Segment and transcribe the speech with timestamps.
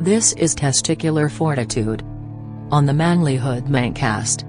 [0.00, 2.02] This is Testicular Fortitude.
[2.70, 4.44] On the Manlyhood Mancast.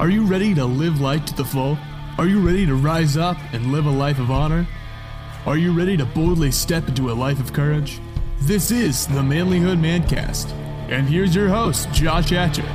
[0.00, 1.78] Are you ready to live life to the full?
[2.18, 4.66] Are you ready to rise up and live a life of honor?
[5.46, 8.00] Are you ready to boldly step into a life of courage?
[8.40, 10.50] This is the Manlyhood Mancast.
[10.90, 12.66] And here's your host, Josh Hatcher.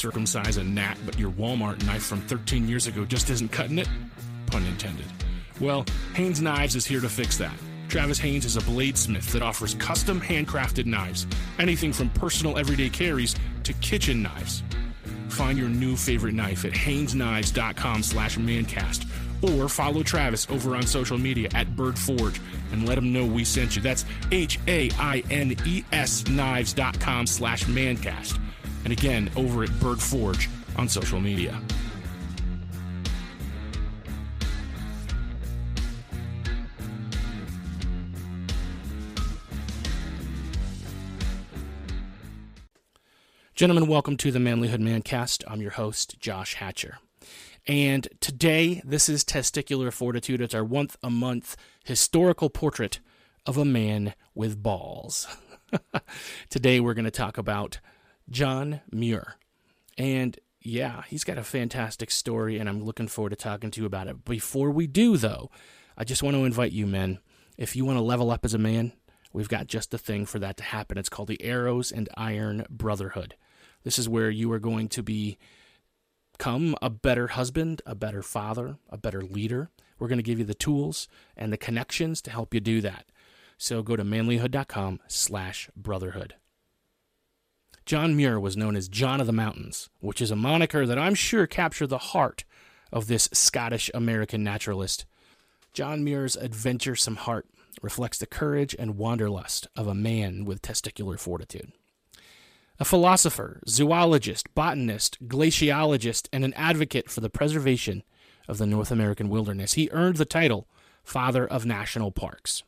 [0.00, 3.86] Circumcise a gnat, but your Walmart knife from 13 years ago just isn't cutting it?
[4.46, 5.04] Pun intended.
[5.60, 7.52] Well, Haines Knives is here to fix that.
[7.88, 11.26] Travis Haines is a bladesmith that offers custom handcrafted knives,
[11.58, 14.62] anything from personal everyday carries to kitchen knives.
[15.28, 19.06] Find your new favorite knife at hainesknives.com slash mancast
[19.42, 22.40] or follow Travis over on social media at birdforge
[22.72, 23.82] and let him know we sent you.
[23.82, 28.40] That's H-A-I-N-E-S knives.com slash mancast.
[28.84, 31.60] And again, over at Bird Forge on social media.
[43.60, 45.44] Gentlemen, welcome to the Manlyhood Mancast.
[45.46, 46.96] I'm your host, Josh Hatcher.
[47.66, 50.40] And today, this is Testicular Fortitude.
[50.40, 53.00] It's our once a month historical portrait
[53.44, 55.26] of a man with balls.
[56.48, 57.80] today, we're going to talk about
[58.30, 59.34] John Muir.
[59.98, 63.86] And yeah, he's got a fantastic story, and I'm looking forward to talking to you
[63.86, 64.24] about it.
[64.24, 65.50] Before we do, though,
[65.96, 67.18] I just want to invite you, men.
[67.56, 68.92] If you want to level up as a man,
[69.32, 70.98] we've got just the thing for that to happen.
[70.98, 73.36] It's called the Arrows and Iron Brotherhood.
[73.84, 75.38] This is where you are going to be
[76.40, 79.68] become a better husband, a better father, a better leader.
[79.98, 83.12] We're going to give you the tools and the connections to help you do that.
[83.58, 86.36] So go to manlyhood.com slash brotherhood.
[87.90, 91.16] John Muir was known as John of the Mountains, which is a moniker that I'm
[91.16, 92.44] sure captured the heart
[92.92, 95.06] of this Scottish American naturalist.
[95.72, 97.48] John Muir's adventuresome heart
[97.82, 101.72] reflects the courage and wanderlust of a man with testicular fortitude.
[102.78, 108.04] A philosopher, zoologist, botanist, glaciologist, and an advocate for the preservation
[108.46, 110.68] of the North American wilderness, he earned the title
[111.02, 112.62] Father of National Parks.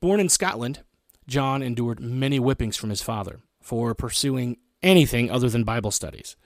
[0.00, 0.80] Born in Scotland,
[1.26, 6.36] John endured many whippings from his father for pursuing anything other than Bible studies.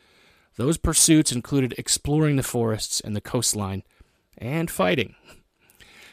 [0.56, 3.82] Those pursuits included exploring the forests and the coastline
[4.36, 5.14] and fighting.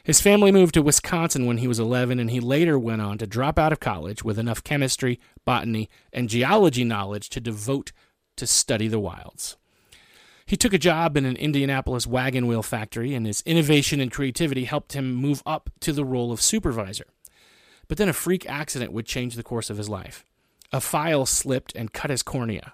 [0.04, 3.26] His family moved to Wisconsin when he was 11, and he later went on to
[3.26, 7.92] drop out of college with enough chemistry, botany, and geology knowledge to devote
[8.38, 9.58] to study the wilds.
[10.46, 14.66] He took a job in an Indianapolis wagon wheel factory, and his innovation and creativity
[14.66, 17.08] helped him move up to the role of supervisor.
[17.88, 20.26] But then a freak accident would change the course of his life.
[20.72, 22.74] A file slipped and cut his cornea,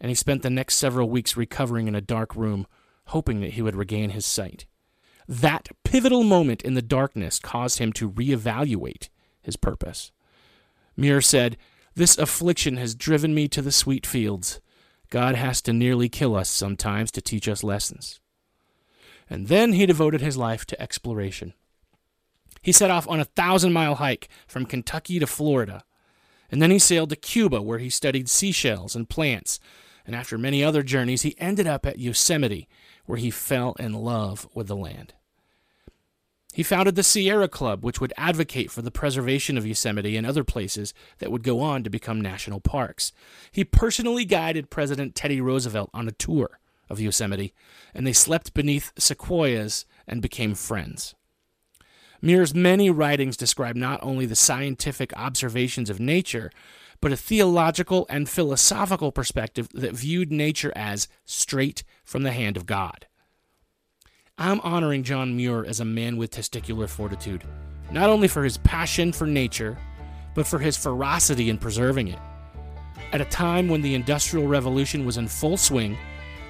[0.00, 2.66] and he spent the next several weeks recovering in a dark room,
[3.06, 4.66] hoping that he would regain his sight.
[5.28, 9.08] That pivotal moment in the darkness caused him to reevaluate
[9.40, 10.12] his purpose.
[10.96, 11.56] Muir said,
[11.94, 14.60] This affliction has driven me to the sweet fields.
[15.10, 18.20] God has to nearly kill us sometimes to teach us lessons.
[19.28, 21.54] And then he devoted his life to exploration.
[22.62, 25.84] He set off on a thousand mile hike from Kentucky to Florida.
[26.50, 29.58] And then he sailed to Cuba, where he studied seashells and plants.
[30.06, 32.68] And after many other journeys, he ended up at Yosemite,
[33.06, 35.14] where he fell in love with the land.
[36.52, 40.44] He founded the Sierra Club, which would advocate for the preservation of Yosemite and other
[40.44, 43.10] places that would go on to become national parks.
[43.50, 47.54] He personally guided President Teddy Roosevelt on a tour of Yosemite,
[47.94, 51.14] and they slept beneath sequoias and became friends.
[52.24, 56.52] Muir's many writings describe not only the scientific observations of nature,
[57.00, 62.64] but a theological and philosophical perspective that viewed nature as straight from the hand of
[62.64, 63.06] God.
[64.38, 67.42] I'm honoring John Muir as a man with testicular fortitude,
[67.90, 69.76] not only for his passion for nature,
[70.36, 72.20] but for his ferocity in preserving it.
[73.12, 75.98] At a time when the Industrial Revolution was in full swing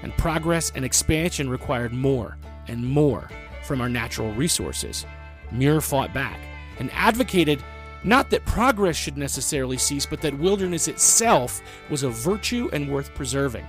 [0.03, 2.37] and progress and expansion required more
[2.67, 3.27] and more
[3.63, 5.05] from our natural resources,
[5.53, 6.39] Muir fought back
[6.79, 7.63] and advocated
[8.03, 13.13] not that progress should necessarily cease, but that wilderness itself was a virtue and worth
[13.15, 13.65] preserving.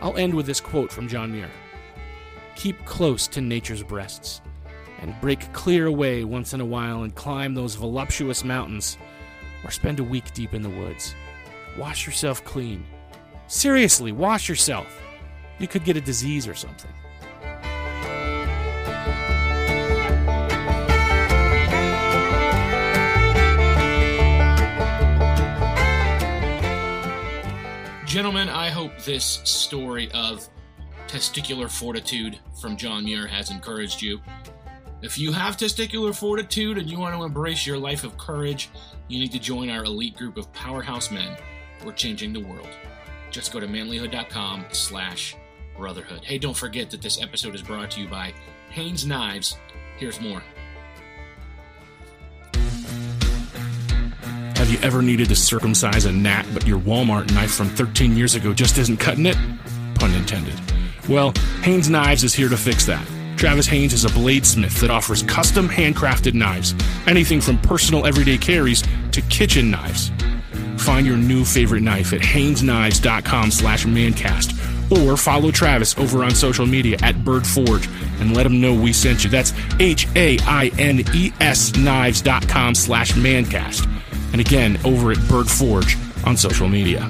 [0.00, 1.50] I'll end with this quote from John Muir
[2.56, 4.40] Keep close to nature's breasts,
[5.00, 8.96] and break clear away once in a while and climb those voluptuous mountains
[9.64, 11.14] or spend a week deep in the woods.
[11.76, 12.84] Wash yourself clean.
[13.46, 14.86] Seriously, wash yourself.
[15.58, 16.90] You could get a disease or something.
[28.14, 30.48] Gentlemen, I hope this story of
[31.08, 34.20] testicular fortitude from John Muir has encouraged you.
[35.02, 38.70] If you have testicular fortitude and you want to embrace your life of courage,
[39.08, 41.36] you need to join our elite group of powerhouse men
[41.80, 42.68] who are changing the world.
[43.32, 45.34] Just go to manlyhood.com slash
[45.76, 46.24] brotherhood.
[46.24, 48.32] Hey, don't forget that this episode is brought to you by
[48.70, 49.56] Haines Knives.
[49.96, 50.40] Here's more.
[54.64, 58.34] Have you ever needed to circumcise a gnat, but your Walmart knife from 13 years
[58.34, 59.36] ago just isn't cutting it?
[59.96, 60.58] Pun intended.
[61.06, 63.06] Well, Haines Knives is here to fix that.
[63.36, 66.74] Travis Haines is a bladesmith that offers custom handcrafted knives,
[67.06, 68.82] anything from personal everyday carries
[69.12, 70.10] to kitchen knives.
[70.78, 74.54] Find your new favorite knife at hainesknives.com slash mancast
[74.90, 77.86] or follow Travis over on social media at birdforge
[78.18, 79.30] and let him know we sent you.
[79.30, 83.93] That's H-A-I-N-E-S knives.com slash mancast.
[84.34, 87.08] And again, over at Bird Forge on social media.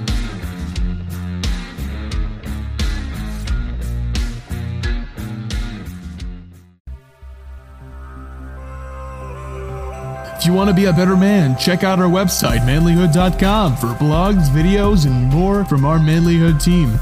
[10.37, 14.51] If you want to be a better man, check out our website, manlyhood.com, for blogs,
[14.51, 16.93] videos, and more from our Manlyhood team.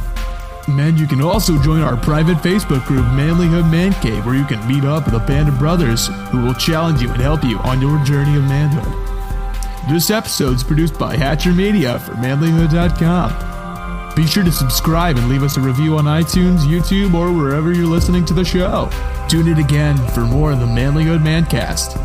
[0.69, 4.65] And you can also join our private Facebook group, Manlyhood Man Cave, where you can
[4.69, 7.81] meet up with a band of brothers who will challenge you and help you on
[7.81, 9.02] your journey of manhood.
[9.89, 14.15] This episode is produced by Hatcher Media for manlyhood.com.
[14.15, 17.87] Be sure to subscribe and leave us a review on iTunes, YouTube, or wherever you're
[17.87, 18.89] listening to the show.
[19.29, 21.99] Tune in again for more of the Manlyhood Mancast.